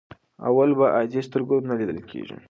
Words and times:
اولو 0.47 0.73
په 0.79 0.85
عادي 0.95 1.21
سترګو 1.27 1.55
نه 1.69 1.73
لیدل 1.79 1.99
کېږي. 2.09 2.37